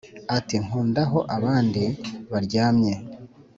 ati 0.37 0.55
nkunda 0.63 1.01
aho 1.05 1.19
abandi 1.35 1.83
baryamye 2.31 2.93